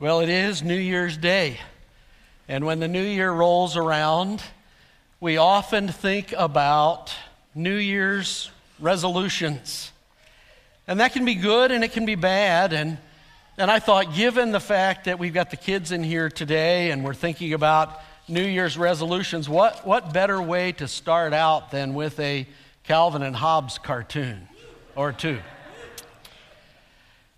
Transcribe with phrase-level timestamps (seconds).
[0.00, 1.60] Well, it is New Year's Day.
[2.48, 4.42] And when the new year rolls around,
[5.20, 7.14] we often think about
[7.54, 9.92] New Year's resolutions.
[10.88, 12.72] And that can be good and it can be bad.
[12.72, 12.98] And,
[13.56, 17.04] and I thought, given the fact that we've got the kids in here today and
[17.04, 22.18] we're thinking about New Year's resolutions, what, what better way to start out than with
[22.18, 22.48] a
[22.82, 24.48] Calvin and Hobbes cartoon
[24.96, 25.38] or two?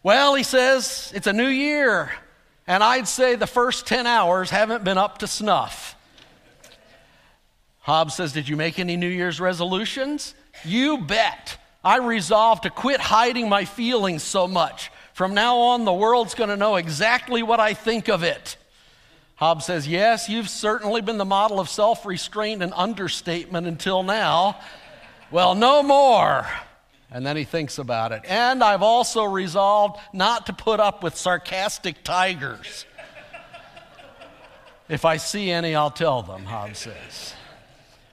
[0.02, 2.12] Well, he says, it's a new year.
[2.66, 5.94] And I'd say the first 10 hours haven't been up to snuff.
[7.80, 10.34] Hobbes says, Did you make any New Year's resolutions?
[10.64, 11.58] You bet.
[11.84, 14.90] I resolved to quit hiding my feelings so much.
[15.12, 18.56] From now on, the world's going to know exactly what I think of it.
[19.36, 24.58] Hobbes says, Yes, you've certainly been the model of self restraint and understatement until now.
[25.30, 26.46] Well, no more.
[27.10, 28.22] And then he thinks about it.
[28.28, 32.84] And I've also resolved not to put up with sarcastic tigers.
[34.88, 37.34] if I see any, I'll tell them, Hobbes says.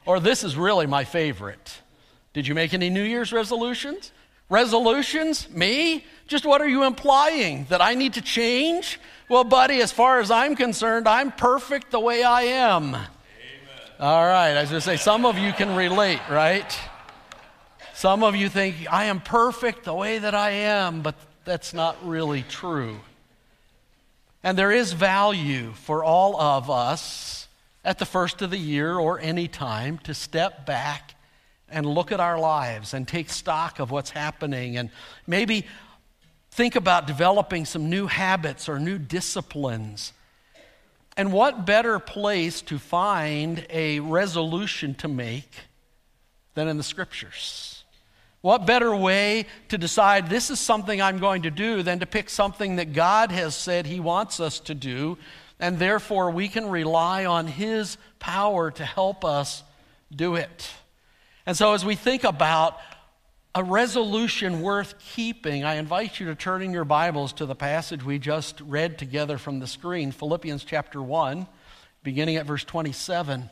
[0.06, 1.82] Or this is really my favorite.
[2.34, 4.12] Did you make any New Year's resolutions?
[4.50, 5.50] Resolutions?
[5.50, 6.06] Me?
[6.28, 7.66] Just what are you implying?
[7.70, 9.00] That I need to change?
[9.30, 12.90] Well, buddy, as far as I'm concerned, I'm perfect the way I am.
[12.90, 13.08] Amen.
[14.00, 16.80] All right, I was going to say, some of you can relate, right?
[18.04, 21.16] Some of you think, I am perfect the way that I am, but
[21.46, 23.00] that's not really true.
[24.44, 27.48] And there is value for all of us
[27.82, 31.16] at the first of the year or any time to step back
[31.70, 34.90] and look at our lives and take stock of what's happening and
[35.26, 35.66] maybe
[36.52, 40.12] think about developing some new habits or new disciplines.
[41.16, 45.54] And what better place to find a resolution to make
[46.54, 47.73] than in the scriptures?
[48.44, 52.30] What better way to decide this is something I'm going to do than to pick
[52.30, 55.18] something that God has said He wants us to do,
[55.62, 59.64] and therefore we can rely on His power to help us
[60.14, 60.70] do it.
[61.46, 62.78] And so, as we think about
[63.56, 68.04] a resolution worth keeping, I invite you to turn in your Bibles to the passage
[68.04, 71.48] we just read together from the screen, Philippians chapter 1,
[72.04, 73.50] beginning at verse 27.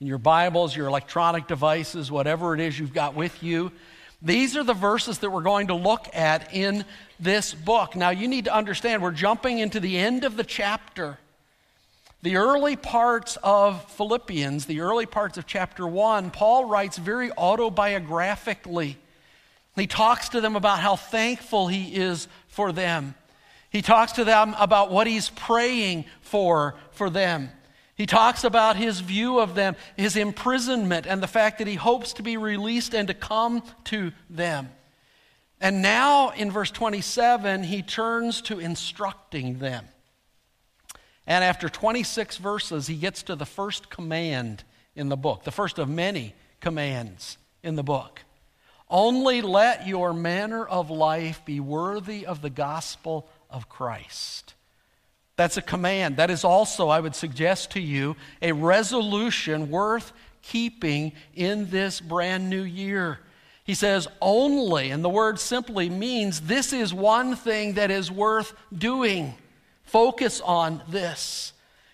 [0.00, 3.70] In your Bibles, your electronic devices, whatever it is you've got with you,
[4.20, 6.84] these are the verses that we're going to look at in
[7.20, 7.94] this book.
[7.94, 11.18] Now, you need to understand, we're jumping into the end of the chapter.
[12.22, 18.96] The early parts of Philippians, the early parts of chapter 1, Paul writes very autobiographically.
[19.76, 23.14] He talks to them about how thankful he is for them.
[23.70, 27.50] He talks to them about what he's praying for for them.
[27.98, 32.12] He talks about his view of them, his imprisonment, and the fact that he hopes
[32.14, 34.70] to be released and to come to them.
[35.60, 39.84] And now in verse 27, he turns to instructing them.
[41.26, 44.62] And after 26 verses, he gets to the first command
[44.94, 48.22] in the book, the first of many commands in the book.
[48.88, 54.54] Only let your manner of life be worthy of the gospel of Christ.
[55.38, 56.16] That's a command.
[56.16, 60.12] That is also, I would suggest to you, a resolution worth
[60.42, 63.20] keeping in this brand new year.
[63.62, 68.52] He says, only, and the word simply means this is one thing that is worth
[68.76, 69.32] doing.
[69.84, 71.52] Focus on this.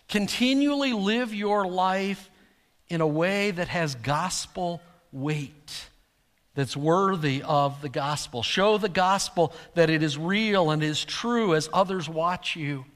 [0.09, 2.31] Continually live your life
[2.88, 4.81] in a way that has gospel
[5.12, 5.91] weight,
[6.54, 8.43] that's worthy of the gospel.
[8.43, 12.87] Show the gospel that it is real and is true as others watch you.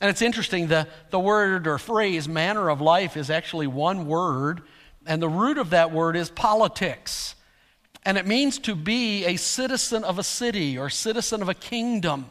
[0.00, 4.62] And it's interesting, the, the word or phrase manner of life is actually one word,
[5.06, 7.34] and the root of that word is politics.
[8.04, 12.30] And it means to be a citizen of a city or citizen of a kingdom.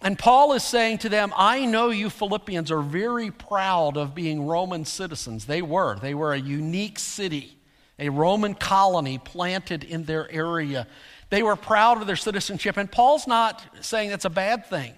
[0.00, 4.46] And Paul is saying to them, I know you Philippians are very proud of being
[4.46, 5.46] Roman citizens.
[5.46, 5.98] They were.
[5.98, 7.56] They were a unique city,
[7.98, 10.86] a Roman colony planted in their area.
[11.30, 12.76] They were proud of their citizenship.
[12.76, 14.94] And Paul's not saying that's a bad thing.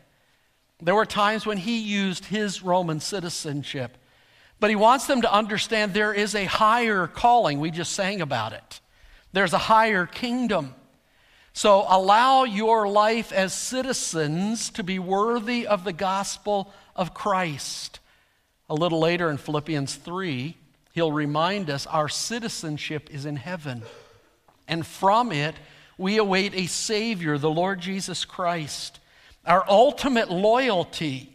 [0.80, 3.98] There were times when he used his Roman citizenship.
[4.60, 7.60] But he wants them to understand there is a higher calling.
[7.60, 8.80] We just sang about it.
[9.32, 10.74] There's a higher kingdom.
[11.52, 18.00] So allow your life as citizens to be worthy of the gospel of Christ.
[18.70, 20.56] A little later in Philippians 3,
[20.92, 23.82] he'll remind us our citizenship is in heaven.
[24.68, 25.56] And from it,
[25.96, 29.00] we await a Savior, the Lord Jesus Christ
[29.48, 31.34] our ultimate loyalty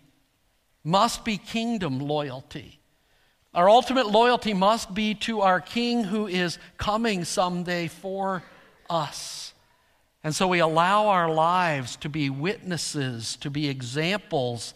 [0.83, 2.79] must be kingdom loyalty.
[3.55, 8.43] Our ultimate loyalty must be to our King who is coming someday for
[8.89, 9.53] us.
[10.23, 14.75] And so we allow our lives to be witnesses, to be examples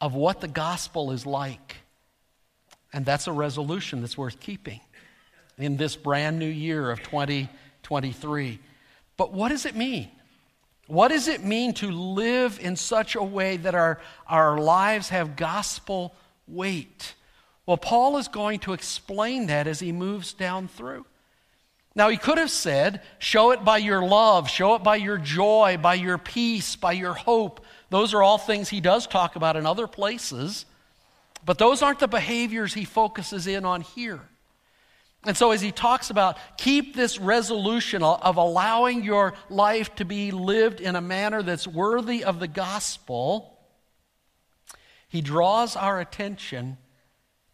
[0.00, 1.76] of what the gospel is like.
[2.92, 4.80] And that's a resolution that's worth keeping
[5.58, 8.58] in this brand new year of 2023.
[9.16, 10.10] But what does it mean?
[10.92, 15.36] What does it mean to live in such a way that our, our lives have
[15.36, 16.14] gospel
[16.46, 17.14] weight?
[17.64, 21.06] Well, Paul is going to explain that as he moves down through.
[21.94, 25.78] Now, he could have said, show it by your love, show it by your joy,
[25.80, 27.64] by your peace, by your hope.
[27.88, 30.66] Those are all things he does talk about in other places,
[31.42, 34.20] but those aren't the behaviors he focuses in on here.
[35.24, 40.32] And so, as he talks about keep this resolution of allowing your life to be
[40.32, 43.58] lived in a manner that's worthy of the gospel,
[45.08, 46.76] he draws our attention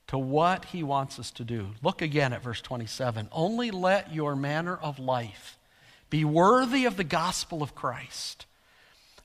[0.07, 1.69] to what he wants us to do.
[1.83, 3.29] Look again at verse 27.
[3.31, 5.59] Only let your manner of life
[6.09, 8.47] be worthy of the gospel of Christ,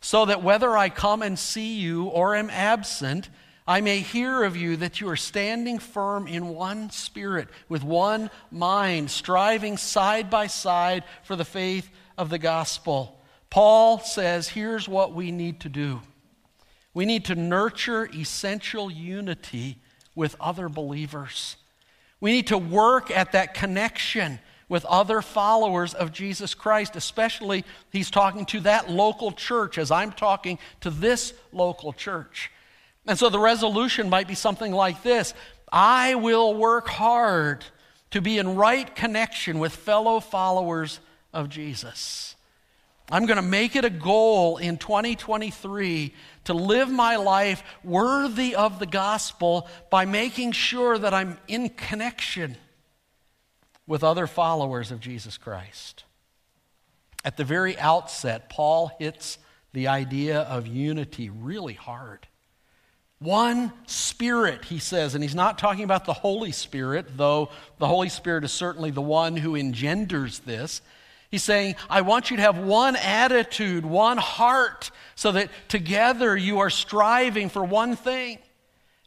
[0.01, 3.29] so that whether I come and see you or am absent,
[3.65, 8.29] I may hear of you that you are standing firm in one spirit, with one
[8.51, 13.19] mind, striving side by side for the faith of the gospel.
[13.49, 16.01] Paul says, here's what we need to do
[16.93, 19.77] we need to nurture essential unity
[20.13, 21.55] with other believers.
[22.19, 24.39] We need to work at that connection
[24.69, 30.11] with other followers of Jesus Christ, especially he's talking to that local church as I'm
[30.11, 32.51] talking to this local church.
[33.05, 35.33] And so the resolution might be something like this
[35.71, 37.65] I will work hard
[38.11, 40.99] to be in right connection with fellow followers
[41.33, 42.35] of Jesus.
[43.11, 46.13] I'm going to make it a goal in 2023
[46.45, 52.55] to live my life worthy of the gospel by making sure that I'm in connection
[53.85, 56.05] with other followers of Jesus Christ.
[57.25, 59.37] At the very outset, Paul hits
[59.73, 62.27] the idea of unity really hard.
[63.19, 68.09] One Spirit, he says, and he's not talking about the Holy Spirit, though the Holy
[68.09, 70.81] Spirit is certainly the one who engenders this.
[71.31, 76.59] He's saying, I want you to have one attitude, one heart, so that together you
[76.59, 78.39] are striving for one thing.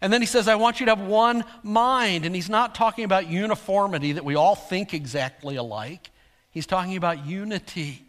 [0.00, 2.24] And then he says, I want you to have one mind.
[2.24, 6.10] And he's not talking about uniformity, that we all think exactly alike.
[6.50, 8.05] He's talking about unity,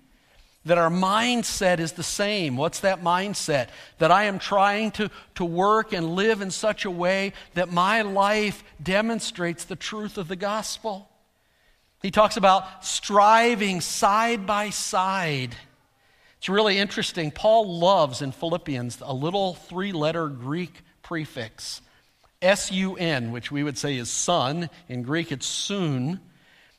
[0.68, 2.56] that our mindset is the same.
[2.56, 3.70] What's that mindset?
[3.98, 8.04] That I am trying to, to work and live in such a way that my
[8.04, 11.10] life demonstrates the truth of the gospel.
[12.02, 15.56] He talks about striving side by side.
[16.38, 17.32] It's really interesting.
[17.32, 21.82] Paul loves in Philippians a little three letter Greek prefix,
[22.42, 24.70] S U N, which we would say is son.
[24.88, 26.20] In Greek, it's soon.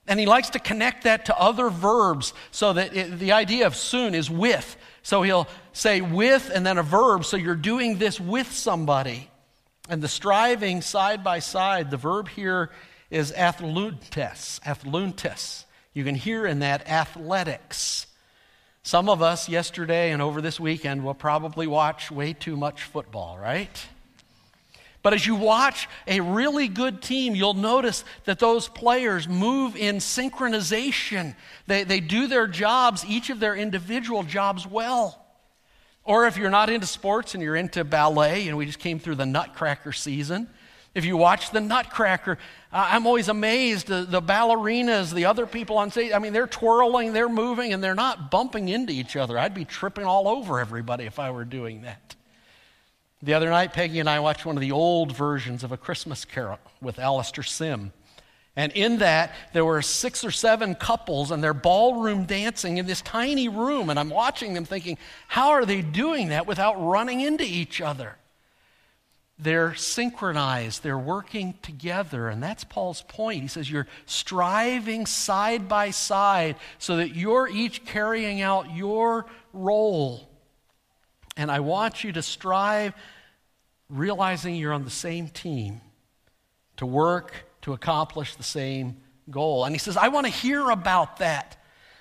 [0.08, 3.76] And he likes to connect that to other verbs so that it, the idea of
[3.76, 4.76] soon is with.
[5.02, 9.30] So he'll say with and then a verb, so you're doing this with somebody.
[9.88, 12.70] And the striving side by side, the verb here
[13.10, 14.10] is athlutes.
[14.60, 15.64] Athlutes.
[15.92, 18.06] You can hear in that athletics.
[18.82, 23.38] Some of us yesterday and over this weekend will probably watch way too much football,
[23.38, 23.86] right?
[25.08, 29.96] But as you watch a really good team, you'll notice that those players move in
[30.00, 31.34] synchronization.
[31.66, 35.24] They, they do their jobs, each of their individual jobs, well.
[36.04, 39.14] Or if you're not into sports and you're into ballet, and we just came through
[39.14, 40.46] the Nutcracker season,
[40.94, 42.36] if you watch the Nutcracker,
[42.70, 43.86] I'm always amazed.
[43.86, 47.82] The, the, ballerinas, the other people on stage, I mean, they're twirling, they're moving, and
[47.82, 49.38] they're not bumping into each other.
[49.38, 52.14] I'd be tripping all over everybody if I were doing that.
[53.22, 56.24] The other night, Peggy and I watched one of the old versions of A Christmas
[56.24, 57.92] Carol with Alastair Sim.
[58.54, 63.00] And in that, there were six or seven couples, and they're ballroom dancing in this
[63.00, 63.88] tiny room.
[63.90, 64.98] And I'm watching them thinking,
[65.28, 68.16] how are they doing that without running into each other?
[69.38, 72.28] They're synchronized, they're working together.
[72.28, 73.42] And that's Paul's point.
[73.42, 80.28] He says, You're striving side by side so that you're each carrying out your role.
[81.38, 82.92] And I want you to strive,
[83.88, 85.80] realizing you're on the same team,
[86.76, 88.96] to work to accomplish the same
[89.30, 89.64] goal.
[89.64, 91.54] And he says, I want to hear about that.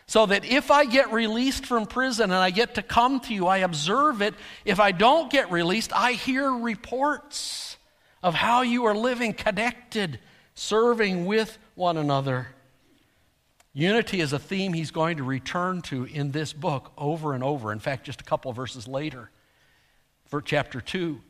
[0.07, 3.45] So that if I get released from prison and I get to come to you,
[3.45, 4.33] I observe it.
[4.65, 7.77] If I don't get released, I hear reports
[8.23, 10.19] of how you are living connected,
[10.55, 12.47] serving with one another.
[13.79, 17.71] Unity is a theme he's going to return to in this book over and over.
[17.71, 19.29] In fact, just a couple verses later,
[20.25, 21.21] for chapter 2.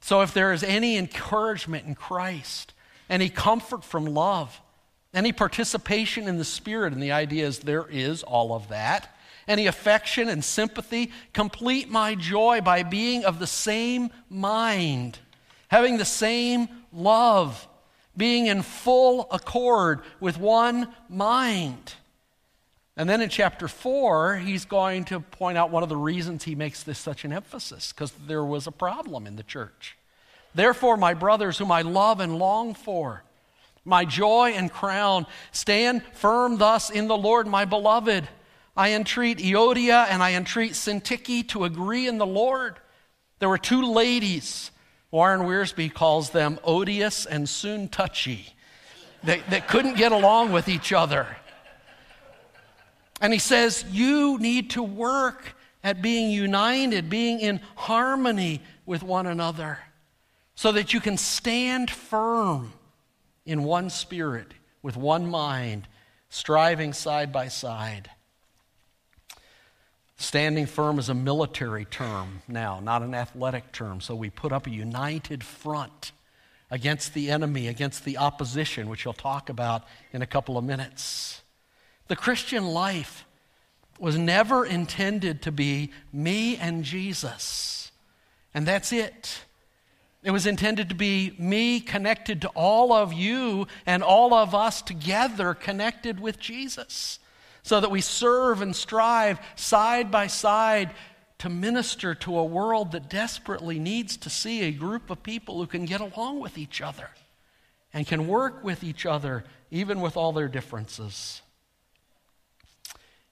[0.00, 2.74] So if there is any encouragement in Christ,
[3.08, 4.60] any comfort from love,
[5.14, 9.14] any participation in the Spirit, and the idea is there is all of that.
[9.46, 11.10] any affection and sympathy.
[11.32, 15.18] Complete my joy by being of the same mind,
[15.68, 17.66] having the same love,
[18.16, 21.94] being in full accord with one mind.
[22.96, 26.54] And then in chapter 4, he's going to point out one of the reasons he
[26.54, 29.96] makes this such an emphasis, because there was a problem in the church.
[30.54, 33.24] Therefore, my brothers, whom I love and long for,
[33.84, 38.28] my joy and crown, stand firm thus in the Lord, my beloved.
[38.76, 42.76] I entreat Euodia and I entreat Syntyche to agree in the Lord.
[43.40, 44.70] There were two ladies.
[45.14, 48.52] Warren Wiersbe calls them odious and soon touchy,
[49.22, 51.36] that, that couldn't get along with each other.
[53.20, 55.54] And he says, You need to work
[55.84, 59.78] at being united, being in harmony with one another,
[60.56, 62.72] so that you can stand firm
[63.46, 64.48] in one spirit,
[64.82, 65.86] with one mind,
[66.28, 68.10] striving side by side.
[70.24, 74.00] Standing firm is a military term now, not an athletic term.
[74.00, 76.12] So we put up a united front
[76.70, 81.42] against the enemy, against the opposition, which he'll talk about in a couple of minutes.
[82.08, 83.26] The Christian life
[83.98, 87.92] was never intended to be me and Jesus,
[88.54, 89.44] and that's it.
[90.22, 94.80] It was intended to be me connected to all of you and all of us
[94.80, 97.18] together connected with Jesus
[97.64, 100.90] so that we serve and strive side by side
[101.38, 105.66] to minister to a world that desperately needs to see a group of people who
[105.66, 107.08] can get along with each other
[107.92, 111.40] and can work with each other even with all their differences.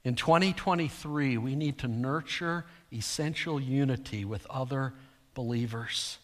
[0.03, 4.95] In 2023, we need to nurture essential unity with other
[5.35, 6.19] believers.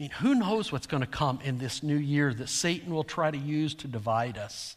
[0.00, 3.04] I mean, who knows what's going to come in this new year that Satan will
[3.04, 4.76] try to use to divide us?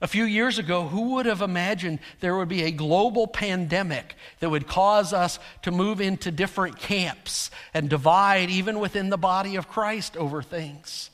[0.00, 4.48] A few years ago, who would have imagined there would be a global pandemic that
[4.48, 9.68] would cause us to move into different camps and divide even within the body of
[9.68, 11.10] Christ over things?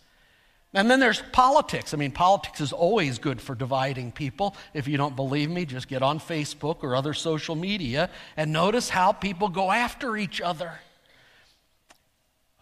[0.75, 1.95] And then there's politics.
[1.95, 4.55] I mean, politics is always good for dividing people.
[4.75, 8.91] If you don't believe me, just get on Facebook or other social media and notice
[8.91, 10.73] how people go after each other.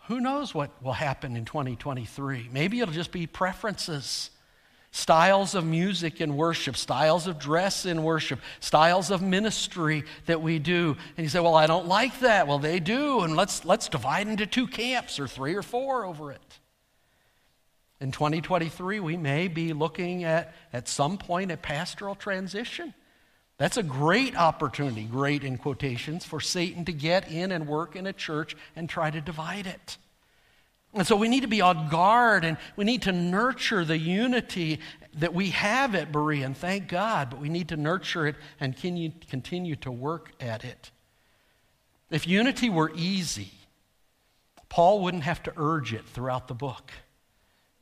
[0.07, 2.51] Who knows what will happen in 2023?
[2.53, 4.31] Maybe it'll just be preferences
[4.93, 10.59] styles of music in worship, styles of dress in worship, styles of ministry that we
[10.59, 10.97] do.
[11.17, 12.47] And you say, Well, I don't like that.
[12.47, 16.31] Well, they do, and let's, let's divide into two camps or three or four over
[16.31, 16.59] it.
[18.01, 22.95] In 2023, we may be looking at, at some point, a pastoral transition.
[23.59, 28.07] That's a great opportunity, great in quotations, for Satan to get in and work in
[28.07, 29.99] a church and try to divide it.
[30.95, 34.81] And so we need to be on guard and we need to nurture the unity
[35.15, 39.77] that we have at Berean, thank God, but we need to nurture it and continue
[39.77, 40.91] to work at it.
[42.11, 43.53] If unity were easy,
[44.69, 46.93] Paul wouldn't have to urge it throughout the book.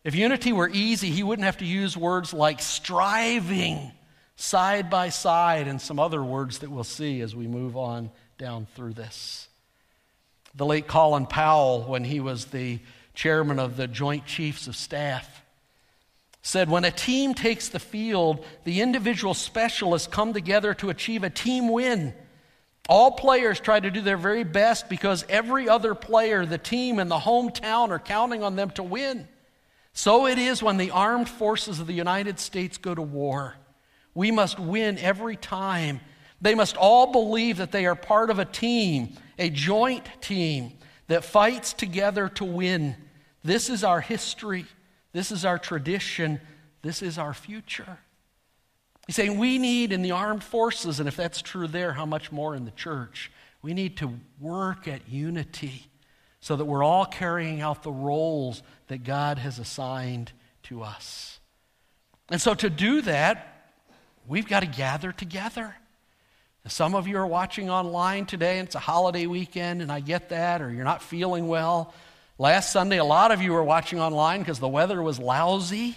[0.02, 3.93] If unity were easy, he wouldn't have to use words like striving
[4.37, 8.67] side by side and some other words that we'll see as we move on down
[8.75, 9.49] through this.
[10.55, 12.81] The late Colin Powell, when he was the
[13.21, 15.43] chairman of the Joint Chiefs of Staff,
[16.41, 21.29] said when a team takes the field, the individual specialists come together to achieve a
[21.29, 22.15] team win.
[22.89, 27.11] All players try to do their very best because every other player, the team, and
[27.11, 29.29] the hometown are counting on them to win.
[29.93, 33.55] So it is when the armed forces of the United States go to war.
[34.15, 36.00] We must win every time.
[36.41, 40.73] They must all believe that they are part of a team, a joint team
[41.09, 42.97] that fights together to win.
[43.43, 44.67] This is our history.
[45.13, 46.41] This is our tradition.
[46.83, 47.99] This is our future.
[49.07, 52.31] He's saying we need in the armed forces, and if that's true there, how much
[52.31, 53.31] more in the church?
[53.63, 55.87] We need to work at unity
[56.41, 60.33] so that we're all carrying out the roles that God has assigned
[60.65, 61.41] to us.
[62.31, 63.73] And so to do that,
[64.27, 65.75] we've got to gather together.
[66.67, 70.29] Some of you are watching online today, and it's a holiday weekend, and I get
[70.29, 71.93] that, or you're not feeling well.
[72.41, 75.95] Last Sunday, a lot of you were watching online because the weather was lousy.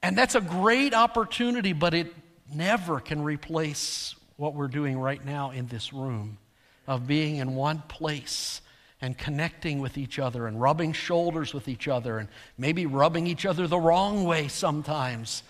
[0.00, 2.14] And that's a great opportunity, but it
[2.54, 6.38] never can replace what we're doing right now in this room
[6.86, 8.60] of being in one place
[9.00, 13.44] and connecting with each other and rubbing shoulders with each other and maybe rubbing each
[13.44, 15.42] other the wrong way sometimes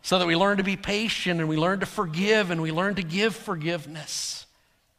[0.00, 2.94] so that we learn to be patient and we learn to forgive and we learn
[2.94, 4.46] to give forgiveness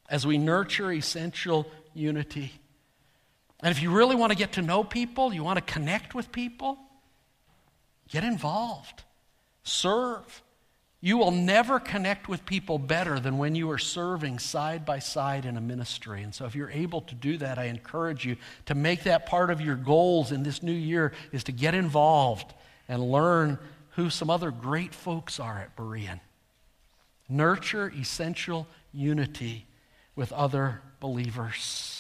[0.08, 2.52] as we nurture essential unity.
[3.62, 6.32] And if you really want to get to know people, you want to connect with
[6.32, 6.78] people,
[8.10, 9.04] get involved,
[9.64, 10.42] serve.
[11.02, 15.46] You will never connect with people better than when you are serving side by side
[15.46, 16.24] in a ministry.
[16.24, 19.52] And so if you're able to do that, I encourage you to make that part
[19.52, 22.54] of your goals in this new year is to get involved
[22.88, 23.60] and learn
[23.92, 26.20] who some other great folks are at Berean.
[27.30, 29.66] Nurture essential unity
[30.16, 31.95] with other believers.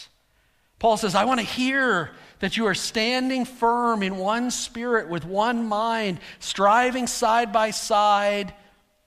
[0.79, 5.25] Paul says, I want to hear that you are standing firm in one spirit with
[5.25, 8.53] one mind, striving side by side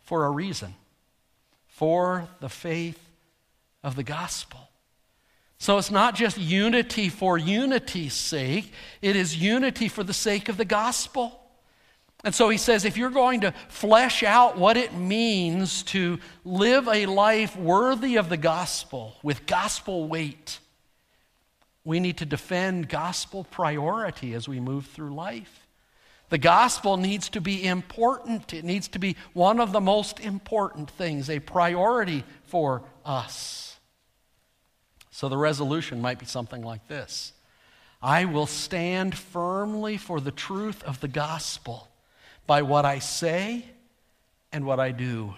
[0.02, 0.75] for a reason
[1.66, 2.98] for the faith
[3.84, 4.58] of the gospel.
[5.58, 8.72] So it's not just unity for unity's sake,
[9.02, 11.40] it is unity for the sake of the gospel.
[12.25, 16.88] And so he says if you're going to flesh out what it means to live
[16.88, 20.58] a life worthy of the gospel with gospel weight,
[21.88, 25.66] we need to defend gospel priority as we move through life.
[26.28, 28.52] The gospel needs to be important.
[28.52, 33.78] It needs to be one of the most important things, a priority for us.
[35.11, 37.33] So the resolution might be something like this
[38.02, 41.88] I will stand firmly for the truth of the gospel
[42.47, 43.64] by what I say
[44.52, 45.33] and what I do.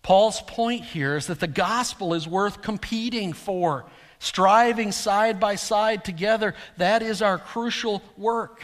[0.00, 3.84] Paul's point here is that the gospel is worth competing for,
[4.18, 6.54] striving side by side together.
[6.76, 8.62] That is our crucial work.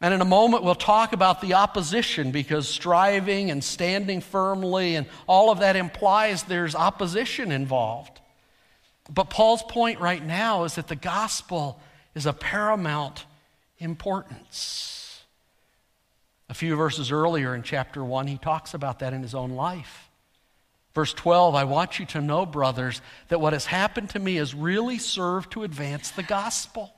[0.00, 5.06] And in a moment, we'll talk about the opposition because striving and standing firmly and
[5.28, 8.20] all of that implies there's opposition involved.
[9.08, 11.80] But Paul's point right now is that the gospel
[12.14, 13.26] is of paramount
[13.78, 15.22] importance.
[16.48, 20.10] A few verses earlier in chapter 1, he talks about that in his own life.
[20.94, 24.54] Verse 12, I want you to know, brothers, that what has happened to me has
[24.54, 26.92] really served to advance the gospel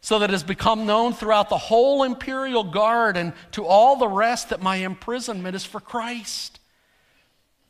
[0.00, 4.08] so that it has become known throughout the whole imperial guard and to all the
[4.08, 6.60] rest that my imprisonment is for Christ.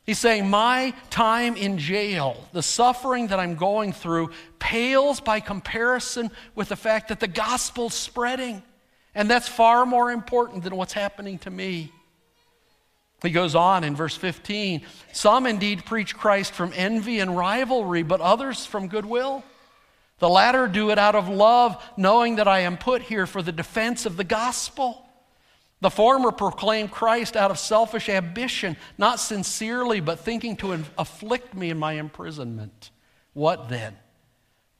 [0.05, 6.31] He's saying, My time in jail, the suffering that I'm going through, pales by comparison
[6.55, 8.63] with the fact that the gospel's spreading.
[9.13, 11.91] And that's far more important than what's happening to me.
[13.21, 18.21] He goes on in verse 15 Some indeed preach Christ from envy and rivalry, but
[18.21, 19.43] others from goodwill.
[20.19, 23.51] The latter do it out of love, knowing that I am put here for the
[23.51, 25.05] defense of the gospel.
[25.81, 31.69] The former proclaim Christ out of selfish ambition, not sincerely, but thinking to afflict me
[31.69, 32.91] in my imprisonment.
[33.33, 33.95] What then?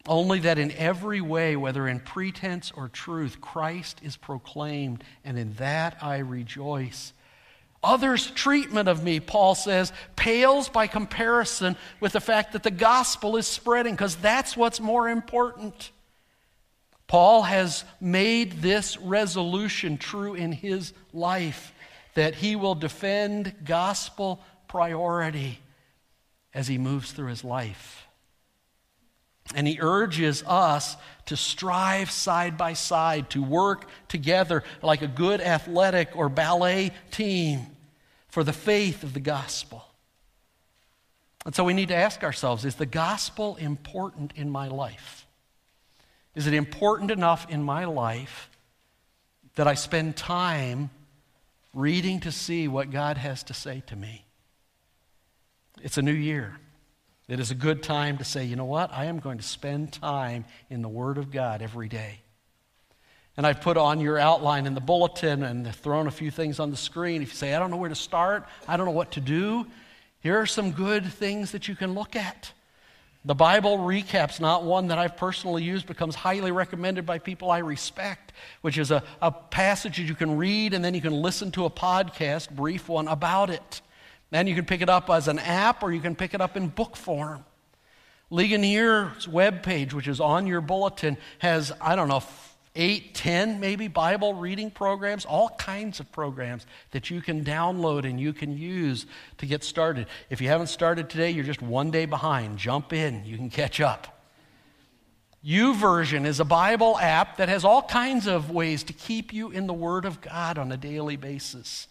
[0.05, 5.53] Only that in every way, whether in pretense or truth, Christ is proclaimed, and in
[5.53, 7.13] that I rejoice.
[7.81, 13.37] Others' treatment of me, Paul says, pales by comparison with the fact that the gospel
[13.37, 15.91] is spreading, because that's what's more important.
[17.07, 21.73] Paul has made this resolution true in his life
[22.15, 25.59] that he will defend gospel priority
[26.53, 28.08] as he moves through his life.
[29.55, 35.41] And he urges us to strive side by side, to work together like a good
[35.41, 37.65] athletic or ballet team
[38.27, 39.85] for the faith of the gospel.
[41.45, 45.25] And so we need to ask ourselves is the gospel important in my life?
[46.35, 48.49] Is it important enough in my life
[49.55, 50.89] that I spend time
[51.73, 54.25] reading to see what God has to say to me?
[55.81, 56.59] It's a new year.
[57.29, 58.91] It is a good time to say, you know what?
[58.91, 62.21] I am going to spend time in the Word of God every day.
[63.37, 66.71] And I've put on your outline in the bulletin and thrown a few things on
[66.71, 67.21] the screen.
[67.21, 69.67] If you say, I don't know where to start, I don't know what to do,
[70.21, 72.51] here are some good things that you can look at.
[73.23, 77.59] The Bible recap's not one that I've personally used, becomes highly recommended by people I
[77.59, 81.51] respect, which is a, a passage that you can read and then you can listen
[81.51, 83.81] to a podcast, brief one, about it.
[84.31, 86.55] Then you can pick it up as an app or you can pick it up
[86.55, 87.45] in book form.
[88.31, 92.21] Ligonier's webpage, which is on your bulletin, has, I don't know,
[92.75, 98.19] eight, ten maybe Bible reading programs, all kinds of programs that you can download and
[98.19, 99.07] you can use
[99.39, 100.07] to get started.
[100.29, 102.59] If you haven't started today, you're just one day behind.
[102.59, 104.15] Jump in, you can catch up.
[105.43, 109.67] YouVersion is a Bible app that has all kinds of ways to keep you in
[109.67, 111.87] the Word of God on a daily basis.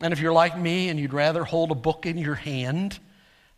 [0.00, 2.98] And if you're like me and you'd rather hold a book in your hand,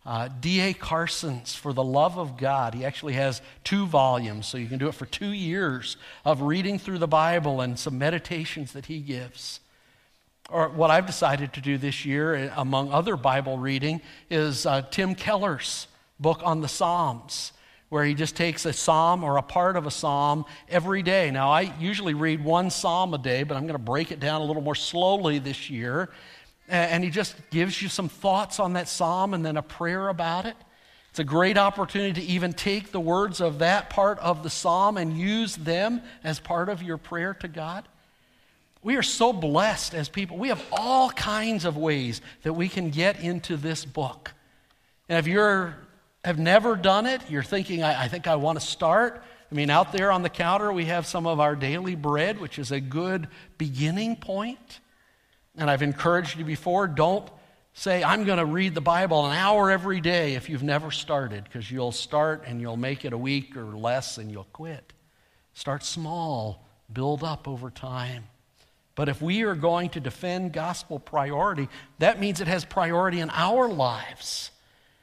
[0.05, 0.73] uh, D.A.
[0.73, 2.73] Carson's For the Love of God.
[2.73, 6.79] He actually has two volumes, so you can do it for two years of reading
[6.79, 9.59] through the Bible and some meditations that he gives.
[10.49, 14.81] Or what I've decided to do this year, eh, among other Bible reading, is uh,
[14.89, 15.87] Tim Keller's
[16.19, 17.51] book on the Psalms
[17.89, 21.31] where he just takes a psalm or a part of a psalm every day.
[21.31, 24.41] Now, I usually read one psalm a day, but I'm going to break it down
[24.41, 26.09] a little more slowly this year.
[26.67, 30.45] and he just gives you some thoughts on that psalm and then a prayer about
[30.45, 30.55] it.
[31.09, 34.97] It's a great opportunity to even take the words of that part of the psalm
[34.97, 37.87] and use them as part of your prayer to God.
[38.83, 40.37] We are so blessed as people.
[40.37, 44.31] We have all kinds of ways that we can get into this book.
[45.09, 45.73] And if you
[46.23, 49.23] have never done it, you're thinking, I, I think I want to start.
[49.51, 52.59] I mean, out there on the counter, we have some of our daily bread, which
[52.59, 53.27] is a good
[53.57, 54.79] beginning point.
[55.57, 57.29] And I've encouraged you before don't
[57.73, 61.45] say, I'm going to read the Bible an hour every day if you've never started,
[61.45, 64.93] because you'll start and you'll make it a week or less and you'll quit.
[65.53, 68.25] Start small, build up over time.
[68.95, 73.29] But if we are going to defend gospel priority, that means it has priority in
[73.29, 74.51] our lives.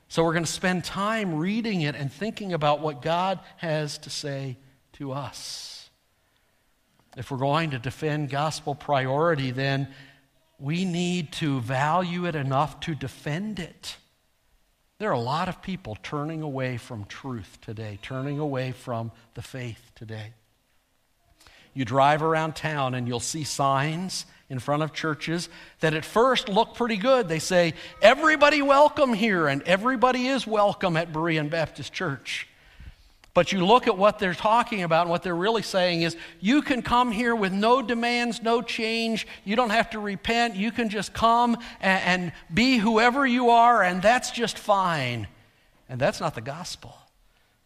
[0.09, 4.11] So we're going to spend time reading it and thinking about what God has to
[4.11, 4.57] say
[4.95, 5.91] to us.
[7.17, 9.89] If we're going to defend gospel priority, then
[10.59, 13.97] we need to value it enough to defend it.
[14.99, 19.43] There are a lot of people turning away from truth today, turning away from the
[19.43, 20.33] faith today.
[21.75, 25.49] You drive around town and you'll see signs in front of churches
[25.81, 27.29] that at first look pretty good.
[27.29, 32.49] They say, Everybody welcome here, and everybody is welcome at Berean Baptist Church.
[33.35, 36.63] But you look at what they're talking about, and what they're really saying is you
[36.63, 39.27] can come here with no demands, no change.
[39.45, 40.57] You don't have to repent.
[40.57, 45.27] You can just come and, and be whoever you are, and that's just fine.
[45.89, 46.97] And that's not the gospel.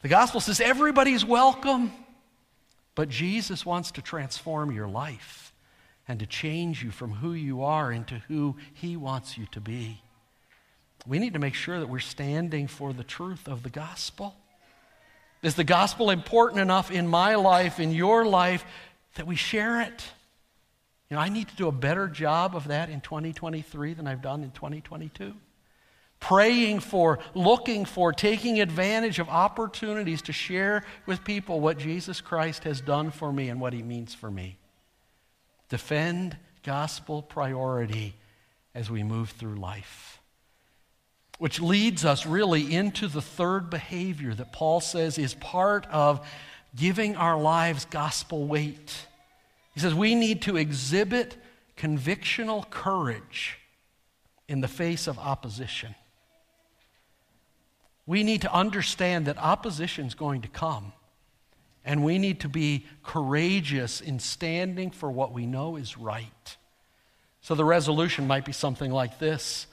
[0.02, 1.92] The gospel says everybody's welcome,
[2.94, 5.49] but Jesus wants to transform your life
[6.10, 10.02] and to change you from who you are into who he wants you to be.
[11.06, 14.34] We need to make sure that we're standing for the truth of the gospel.
[15.40, 18.64] Is the gospel important enough in my life, in your life,
[19.14, 20.04] that we share it?
[21.08, 24.20] You know, I need to do a better job of that in 2023 than I've
[24.20, 25.32] done in 2022.
[26.18, 32.64] Praying for, looking for, taking advantage of opportunities to share with people what Jesus Christ
[32.64, 34.56] has done for me and what he means for me.
[35.70, 38.14] Defend gospel priority
[38.74, 40.20] as we move through life.
[41.38, 46.26] Which leads us really into the third behavior that Paul says is part of
[46.76, 49.06] giving our lives gospel weight.
[49.72, 51.36] He says we need to exhibit
[51.78, 53.58] convictional courage
[54.48, 55.94] in the face of opposition.
[58.06, 60.92] We need to understand that opposition is going to come.
[61.84, 66.56] And we need to be courageous in standing for what we know is right.
[67.40, 69.66] So the resolution might be something like this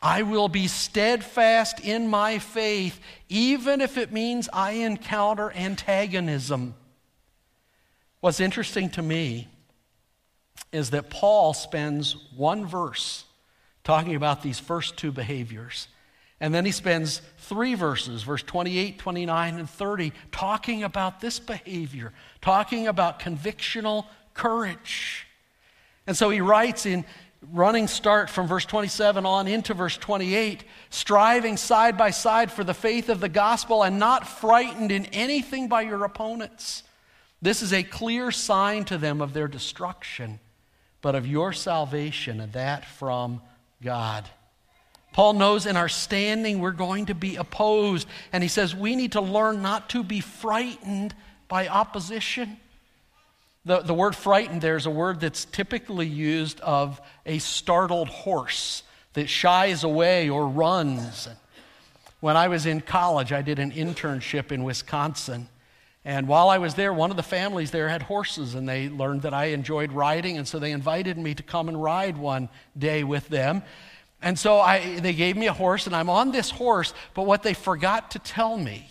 [0.00, 6.74] I will be steadfast in my faith, even if it means I encounter antagonism.
[8.20, 9.48] What's interesting to me
[10.70, 13.24] is that Paul spends one verse
[13.84, 15.88] talking about these first two behaviors.
[16.42, 22.12] And then he spends three verses, verse 28, 29, and 30, talking about this behavior,
[22.40, 25.28] talking about convictional courage.
[26.04, 27.04] And so he writes in
[27.52, 32.74] running start from verse 27 on into verse 28, striving side by side for the
[32.74, 36.82] faith of the gospel and not frightened in anything by your opponents.
[37.40, 40.40] This is a clear sign to them of their destruction,
[41.02, 43.40] but of your salvation, and that from
[43.80, 44.28] God.
[45.12, 49.12] Paul knows in our standing we're going to be opposed, and he says we need
[49.12, 51.14] to learn not to be frightened
[51.48, 52.56] by opposition.
[53.64, 58.82] The, the word frightened there is a word that's typically used of a startled horse
[59.12, 61.28] that shies away or runs.
[62.20, 65.48] When I was in college, I did an internship in Wisconsin.
[66.04, 69.22] And while I was there, one of the families there had horses, and they learned
[69.22, 73.04] that I enjoyed riding, and so they invited me to come and ride one day
[73.04, 73.62] with them.
[74.22, 77.42] And so I, they gave me a horse, and I'm on this horse, but what
[77.42, 78.88] they forgot to tell me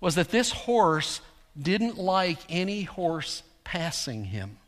[0.00, 1.20] was that this horse
[1.60, 4.58] didn't like any horse passing him.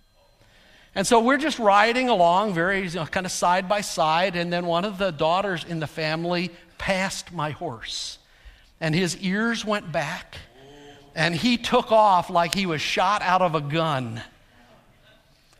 [0.94, 4.53] And so we're just riding along, very you know, kind of side by side, and
[4.53, 8.18] then one of the daughters in the family passed my horse.
[8.81, 10.37] And his ears went back,
[11.14, 14.22] and he took off like he was shot out of a gun.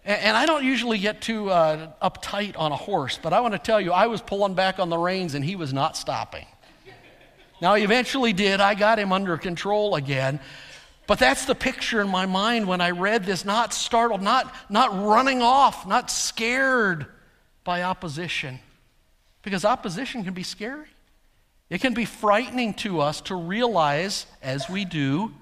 [0.05, 3.59] And, I don't usually get too uh, uptight on a horse, but I want to
[3.59, 6.47] tell you, I was pulling back on the reins, and he was not stopping.
[7.61, 8.61] Now, he eventually did.
[8.61, 10.41] I got him under control again.
[11.07, 15.05] But that's the picture in my mind when I read this not startled, not, not
[15.05, 17.07] running off, not scared
[17.65, 18.61] by opposition.
[19.43, 20.87] Because opposition can be scary.
[21.69, 25.33] It can be frightening to us to realize, as we do,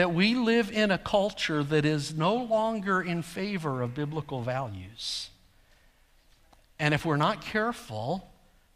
[0.00, 5.28] that we live in a culture that is no longer in favor of biblical values.
[6.78, 8.26] And if we're not careful,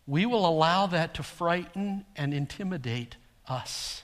[0.07, 3.17] we will allow that to frighten and intimidate
[3.49, 4.03] us.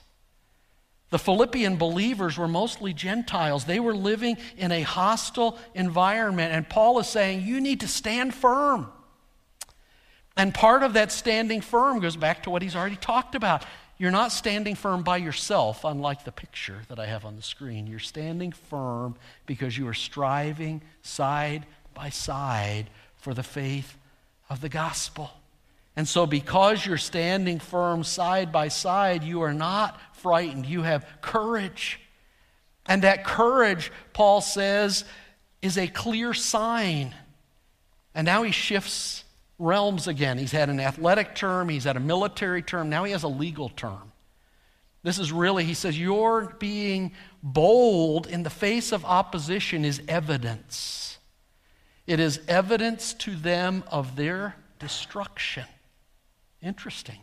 [1.11, 3.65] The Philippian believers were mostly Gentiles.
[3.65, 6.55] They were living in a hostile environment.
[6.55, 8.91] And Paul is saying, you need to stand firm.
[10.35, 13.63] And part of that standing firm goes back to what he's already talked about.
[14.01, 17.85] You're not standing firm by yourself, unlike the picture that I have on the screen.
[17.85, 23.95] You're standing firm because you are striving side by side for the faith
[24.49, 25.29] of the gospel.
[25.95, 30.65] And so, because you're standing firm side by side, you are not frightened.
[30.65, 31.99] You have courage.
[32.87, 35.05] And that courage, Paul says,
[35.61, 37.13] is a clear sign.
[38.15, 39.25] And now he shifts
[39.61, 40.37] realms again.
[40.37, 43.69] He's had an athletic term, he's had a military term, now he has a legal
[43.69, 44.11] term.
[45.03, 51.17] This is really, he says, your being bold in the face of opposition is evidence.
[52.05, 55.65] It is evidence to them of their destruction.
[56.61, 57.19] Interesting.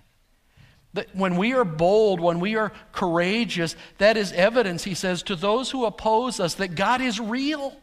[0.94, 5.36] That when we are bold, when we are courageous, that is evidence, he says, to
[5.36, 7.76] those who oppose us that God is real.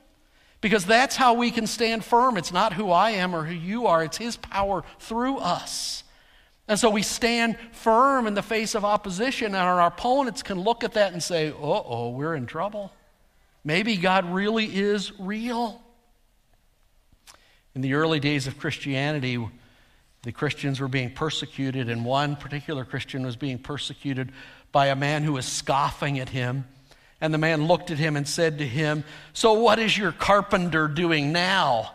[0.61, 2.37] Because that's how we can stand firm.
[2.37, 6.03] It's not who I am or who you are, it's His power through us.
[6.67, 10.83] And so we stand firm in the face of opposition, and our opponents can look
[10.83, 12.91] at that and say, uh oh, we're in trouble.
[13.63, 15.81] Maybe God really is real.
[17.75, 19.45] In the early days of Christianity,
[20.23, 24.31] the Christians were being persecuted, and one particular Christian was being persecuted
[24.71, 26.65] by a man who was scoffing at him.
[27.21, 30.87] And the man looked at him and said to him, So what is your carpenter
[30.87, 31.91] doing now?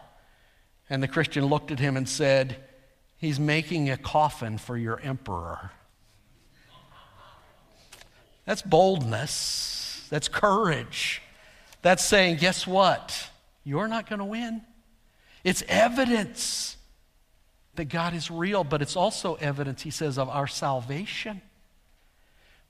[0.88, 2.56] And the Christian looked at him and said,
[3.18, 5.70] He's making a coffin for your emperor.
[8.46, 10.06] That's boldness.
[10.11, 11.22] That's courage.
[11.83, 13.28] That's saying, Guess what?
[13.62, 14.62] You're not going to win.
[15.44, 16.76] It's evidence
[17.76, 21.40] that God is real, but it's also evidence, he says, of our salvation.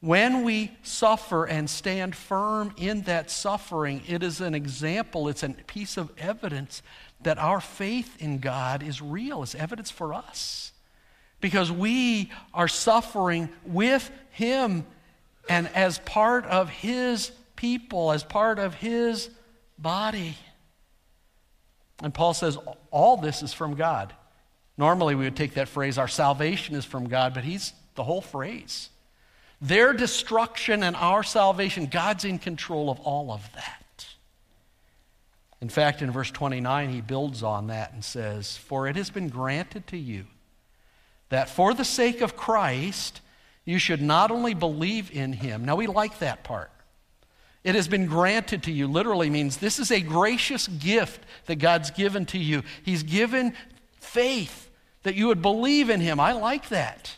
[0.01, 5.51] When we suffer and stand firm in that suffering, it is an example, it's a
[5.51, 6.83] piece of evidence
[7.23, 10.73] that our faith in God is real, it's evidence for us.
[11.41, 14.87] Because we are suffering with Him
[15.49, 19.29] and as part of His people, as part of His
[19.79, 20.37] body.
[22.03, 22.57] And Paul says,
[22.91, 24.15] all this is from God.
[24.79, 28.23] Normally, we would take that phrase, our salvation is from God, but he's the whole
[28.23, 28.89] phrase.
[29.61, 34.07] Their destruction and our salvation, God's in control of all of that.
[35.61, 39.29] In fact, in verse 29, he builds on that and says, For it has been
[39.29, 40.25] granted to you
[41.29, 43.21] that for the sake of Christ,
[43.65, 45.65] you should not only believe in him.
[45.65, 46.71] Now, we like that part.
[47.63, 51.91] It has been granted to you literally means this is a gracious gift that God's
[51.91, 52.63] given to you.
[52.83, 53.53] He's given
[54.01, 54.71] faith
[55.03, 56.19] that you would believe in him.
[56.19, 57.17] I like that.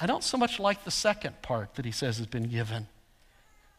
[0.00, 2.86] I don't so much like the second part that he says has been given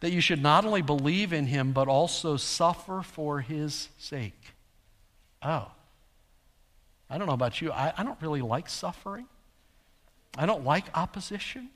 [0.01, 4.53] that you should not only believe in him, but also suffer for his sake.
[5.41, 5.69] Oh.
[7.09, 7.71] I don't know about you.
[7.71, 9.25] I, I don't really like suffering.
[10.37, 11.69] I don't like opposition.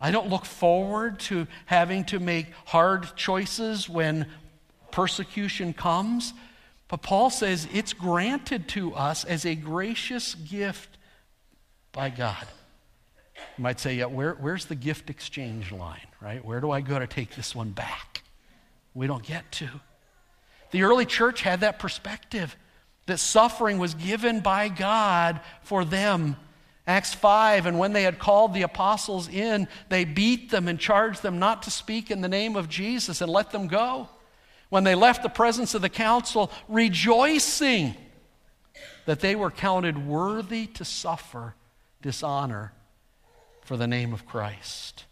[0.00, 4.26] I don't look forward to having to make hard choices when
[4.90, 6.34] persecution comes.
[6.88, 10.98] But Paul says it's granted to us as a gracious gift
[11.92, 12.46] by God.
[13.56, 16.44] You might say, yeah, where, where's the gift exchange line, right?
[16.44, 18.22] Where do I go to take this one back?
[18.94, 19.68] We don't get to.
[20.70, 22.56] The early church had that perspective
[23.06, 26.36] that suffering was given by God for them.
[26.86, 31.22] Acts 5, and when they had called the apostles in, they beat them and charged
[31.22, 34.08] them not to speak in the name of Jesus and let them go
[34.70, 37.94] when they left the presence of the council, rejoicing
[39.04, 41.54] that they were counted worthy to suffer
[42.00, 42.72] dishonor
[43.70, 45.04] for the name of Christ.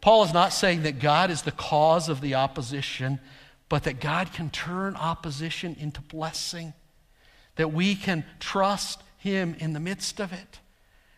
[0.00, 3.20] Paul is not saying that God is the cause of the opposition,
[3.68, 6.72] but that God can turn opposition into blessing,
[7.56, 10.60] that we can trust Him in the midst of it.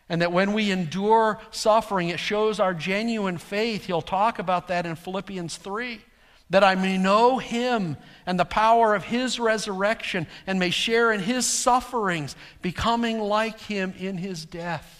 [0.09, 3.85] And that when we endure suffering, it shows our genuine faith.
[3.85, 6.01] He'll talk about that in Philippians 3
[6.49, 11.21] that I may know him and the power of his resurrection and may share in
[11.21, 14.96] his sufferings, becoming like him in his death,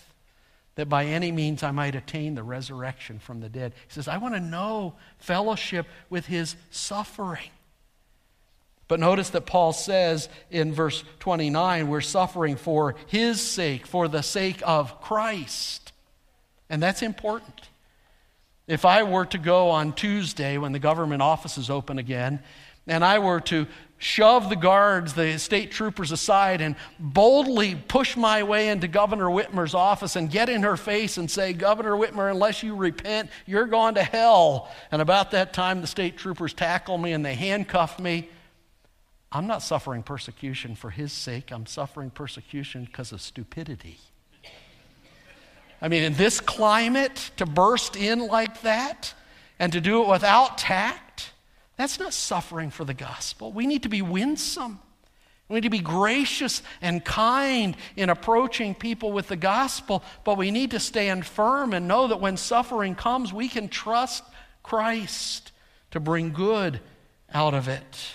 [0.78, 3.74] that by any means I might attain the resurrection from the dead.
[3.88, 7.50] He says, I want to know fellowship with his suffering.
[8.88, 14.22] But notice that Paul says in verse 29, we're suffering for his sake, for the
[14.22, 15.92] sake of Christ.
[16.70, 17.70] And that's important.
[18.68, 22.40] If I were to go on Tuesday when the government offices open again
[22.88, 23.67] and I were to
[24.00, 29.73] shove the guards, the state troopers aside, and boldly push my way into Governor Whitmer's
[29.73, 33.95] office and get in her face and say, Governor Whitmer, unless you repent, you're going
[33.95, 34.71] to hell.
[34.91, 38.30] And about that time, the state troopers tackle me and they handcuff me.
[39.32, 43.97] I'm not suffering persecution for his sake, I'm suffering persecution because of stupidity.
[45.82, 49.13] I mean, in this climate, to burst in like that
[49.60, 51.34] and to do it without tact,
[51.78, 53.52] that's not suffering for the gospel.
[53.52, 54.80] We need to be winsome.
[55.48, 60.52] We need to be gracious and kind in approaching people with the gospel, but we
[60.52, 64.24] need to stand firm and know that when suffering comes, we can trust
[64.63, 65.52] Christ
[65.92, 66.82] to bring good
[67.34, 68.12] out of it.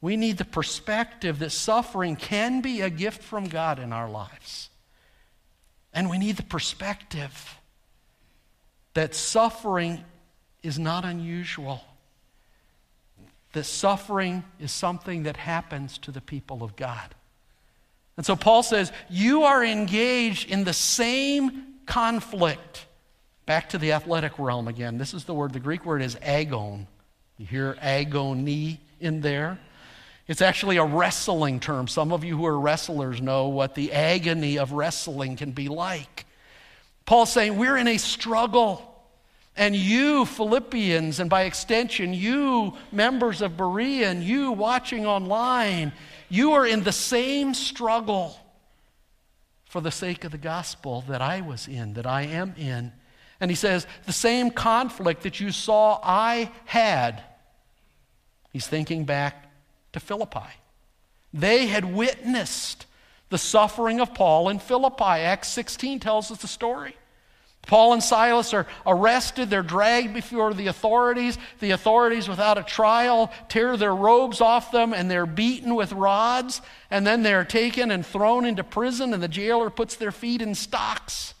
[0.00, 4.68] We need the perspective that suffering can be a gift from God in our lives.
[5.94, 7.58] And we need the perspective
[8.92, 10.04] that suffering
[10.62, 11.80] is not unusual
[13.54, 17.14] that suffering is something that happens to the people of God.
[18.16, 22.86] And so Paul says, You are engaged in the same conflict.
[23.46, 24.98] Back to the athletic realm again.
[24.98, 26.86] This is the word, the Greek word is agon.
[27.38, 29.58] You hear agony in there?
[30.26, 31.86] It's actually a wrestling term.
[31.88, 36.24] Some of you who are wrestlers know what the agony of wrestling can be like.
[37.04, 38.90] Paul's saying, We're in a struggle.
[39.56, 45.92] And you, Philippians, and by extension, you, members of Berea, and you watching online,
[46.28, 48.36] you are in the same struggle
[49.64, 52.92] for the sake of the gospel that I was in, that I am in.
[53.40, 57.22] And he says, the same conflict that you saw I had.
[58.52, 59.52] He's thinking back
[59.92, 60.48] to Philippi.
[61.32, 62.86] They had witnessed
[63.30, 65.02] the suffering of Paul in Philippi.
[65.04, 66.96] Acts 16 tells us the story.
[67.66, 69.48] Paul and Silas are arrested.
[69.48, 71.38] They're dragged before the authorities.
[71.60, 76.60] The authorities, without a trial, tear their robes off them and they're beaten with rods.
[76.90, 80.54] And then they're taken and thrown into prison, and the jailer puts their feet in
[80.54, 81.34] stocks.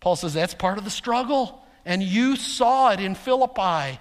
[0.00, 1.64] Paul says that's part of the struggle.
[1.84, 4.00] And you saw it in Philippi.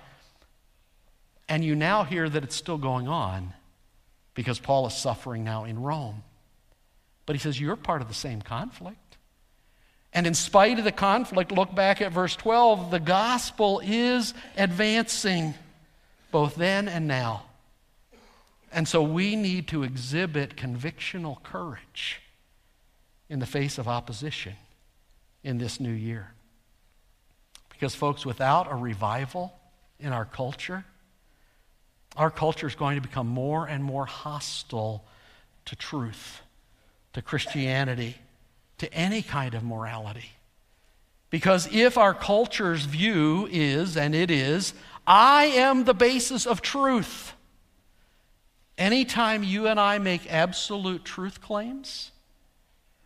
[1.49, 3.53] And you now hear that it's still going on
[4.33, 6.23] because Paul is suffering now in Rome.
[7.25, 8.97] But he says, You're part of the same conflict.
[10.13, 15.55] And in spite of the conflict, look back at verse 12, the gospel is advancing
[16.31, 17.43] both then and now.
[18.71, 22.21] And so we need to exhibit convictional courage
[23.29, 24.53] in the face of opposition
[25.43, 26.31] in this new year.
[27.69, 29.53] Because, folks, without a revival
[29.99, 30.85] in our culture,
[32.15, 35.05] our culture is going to become more and more hostile
[35.65, 36.41] to truth,
[37.13, 38.17] to Christianity,
[38.77, 40.31] to any kind of morality.
[41.29, 44.73] Because if our culture's view is, and it is,
[45.07, 47.33] I am the basis of truth,
[48.77, 52.11] anytime you and I make absolute truth claims,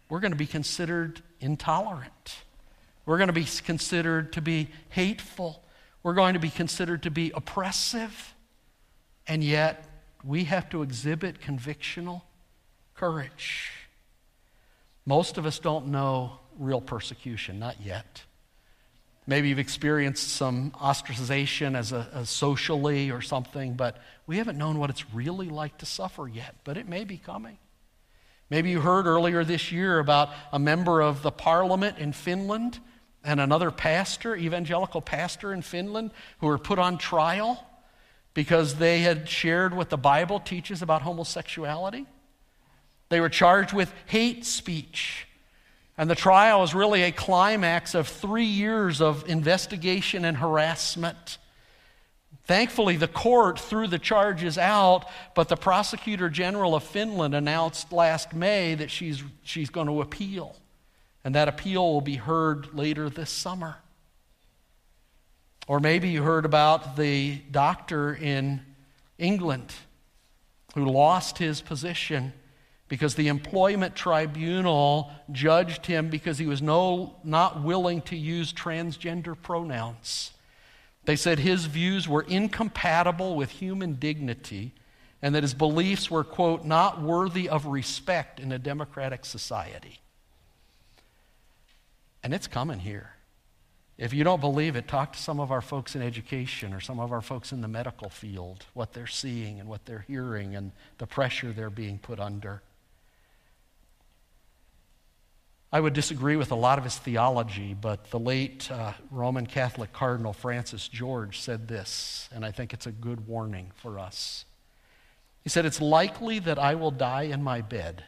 [0.09, 2.37] we're going to be considered intolerant.
[3.05, 5.63] We're going to be considered to be hateful.
[6.03, 8.35] We're going to be considered to be oppressive.
[9.25, 9.85] And yet,
[10.23, 12.23] we have to exhibit convictional
[12.93, 13.71] courage.
[15.07, 18.23] Most of us don't know real persecution, not yet.
[19.25, 24.79] Maybe you've experienced some ostracization as a, a, socially or something, but we haven't known
[24.79, 27.57] what it's really like to suffer yet, but it may be coming.
[28.49, 32.77] Maybe you heard earlier this year about a member of the parliament in Finland
[33.23, 37.65] and another pastor, evangelical pastor in Finland, who were put on trial
[38.33, 42.05] because they had shared what the Bible teaches about homosexuality.
[43.09, 45.27] They were charged with hate speech.
[45.97, 51.37] And the trial was really a climax of three years of investigation and harassment.
[52.43, 58.33] Thankfully, the court threw the charges out, but the prosecutor general of Finland announced last
[58.33, 60.55] May that she's, she's going to appeal.
[61.23, 63.77] And that appeal will be heard later this summer.
[65.67, 68.61] Or maybe you heard about the doctor in
[69.17, 69.73] England
[70.75, 72.31] who lost his position
[72.87, 79.35] because the employment tribunal judged him because he was no, not willing to use transgender
[79.41, 80.31] pronouns.
[81.05, 84.73] They said his views were incompatible with human dignity
[85.21, 89.99] and that his beliefs were, quote, not worthy of respect in a democratic society.
[92.23, 93.11] And it's coming here.
[93.97, 96.99] If you don't believe it, talk to some of our folks in education or some
[96.99, 100.71] of our folks in the medical field, what they're seeing and what they're hearing and
[100.99, 102.61] the pressure they're being put under.
[105.71, 109.91] I would disagree with a lot of his theology, but the late uh, Roman Catholic
[109.91, 114.45] Cardinal Francis George said this, and I think it's a good warning for us.
[115.43, 118.05] He said, It's likely that I will die in my bed.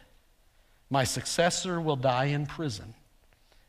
[0.88, 2.94] My successor will die in prison.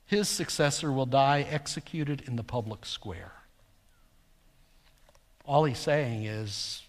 [0.06, 3.34] His successor will die executed in the public square.
[5.46, 6.84] All he's saying is,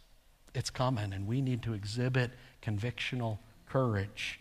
[0.55, 2.31] it's coming, and we need to exhibit
[2.63, 3.39] convictional
[3.69, 4.41] courage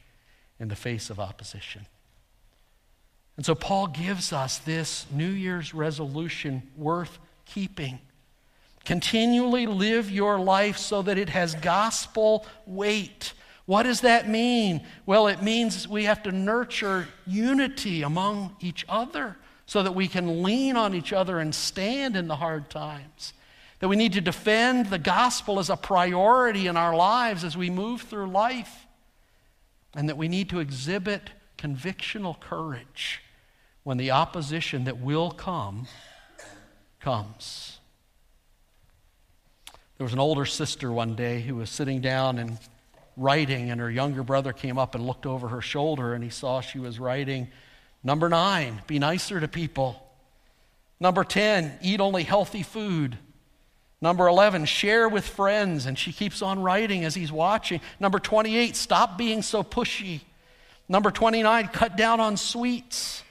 [0.60, 1.88] in the face of opposition.
[3.42, 7.98] And so Paul gives us this New Year's resolution worth keeping.
[8.86, 13.34] Continually live your life so that it has gospel weight.
[13.66, 14.86] What does that mean?
[15.08, 20.44] Well, it means we have to nurture unity among each other so that we can
[20.44, 23.34] lean on each other and stand in the hard times.
[23.80, 27.72] That we need to defend the gospel as a priority in our lives as we
[27.72, 28.86] move through life.
[29.96, 33.20] And that we need to exhibit convictional courage
[33.84, 35.88] when the opposition that will come
[37.00, 37.80] comes.
[39.98, 42.58] There was an older sister one day who was sitting down and
[43.18, 46.62] writing, and her younger brother came up and looked over her shoulder, and he saw
[46.62, 47.48] she was writing
[48.04, 50.02] number nine, be nicer to people.
[51.00, 53.18] Number 10, eat only healthy food.
[54.02, 55.88] Number 11, share with friends.
[55.88, 57.82] And she keeps on writing as he's watching.
[58.00, 60.22] Number 28, stop being so pushy.
[60.88, 63.24] Number 29, cut down on sweets.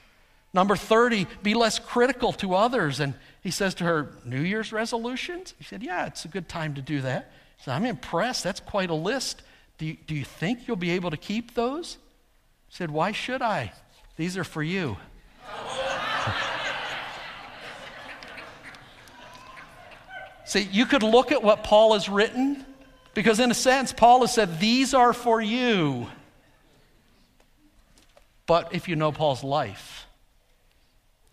[0.53, 2.99] Number 30, be less critical to others.
[2.99, 5.53] And he says to her, New Year's resolutions?
[5.57, 7.31] He said, Yeah, it's a good time to do that.
[7.57, 8.43] He said, I'm impressed.
[8.43, 9.43] That's quite a list.
[9.77, 11.97] Do you, do you think you'll be able to keep those?
[12.67, 13.71] He said, Why should I?
[14.17, 14.97] These are for you.
[20.45, 22.65] See, you could look at what Paul has written,
[23.13, 26.07] because in a sense, Paul has said, These are for you.
[28.45, 30.07] But if you know Paul's life,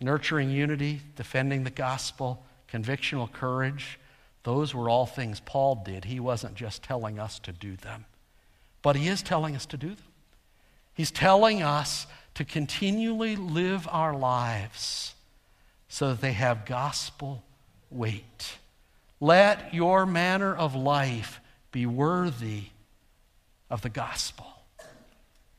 [0.01, 3.99] nurturing unity, defending the gospel, convictional courage,
[4.43, 6.05] those were all things Paul did.
[6.05, 8.05] He wasn't just telling us to do them,
[8.81, 10.05] but he is telling us to do them.
[10.93, 15.13] He's telling us to continually live our lives
[15.87, 17.43] so that they have gospel
[17.89, 18.57] weight.
[19.19, 21.41] Let your manner of life
[21.71, 22.65] be worthy
[23.69, 24.47] of the gospel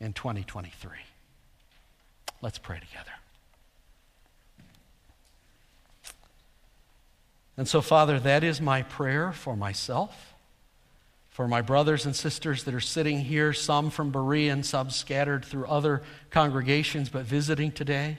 [0.01, 0.91] in 2023.
[2.43, 3.20] Let's pray together.
[7.57, 10.34] And so, Father, that is my prayer for myself,
[11.28, 15.44] for my brothers and sisters that are sitting here, some from Berea and some scattered
[15.44, 18.18] through other congregations, but visiting today.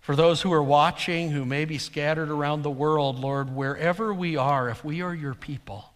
[0.00, 4.36] For those who are watching, who may be scattered around the world, Lord, wherever we
[4.36, 5.86] are, if we are your people,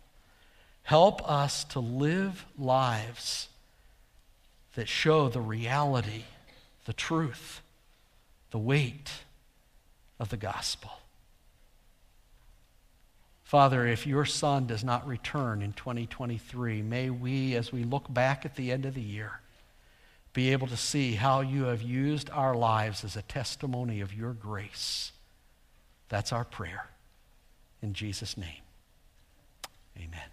[0.82, 3.48] help us to live lives
[4.76, 6.24] that show the reality,
[6.86, 7.60] the truth,
[8.50, 9.10] the weight
[10.18, 10.90] of the gospel.
[13.48, 18.44] Father, if your son does not return in 2023, may we, as we look back
[18.44, 19.40] at the end of the year,
[20.34, 24.34] be able to see how you have used our lives as a testimony of your
[24.34, 25.12] grace.
[26.10, 26.90] That's our prayer.
[27.80, 28.60] In Jesus' name,
[29.96, 30.28] amen.